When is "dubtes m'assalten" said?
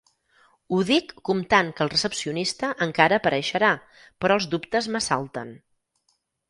4.57-5.59